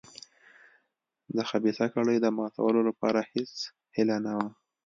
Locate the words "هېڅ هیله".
3.31-4.17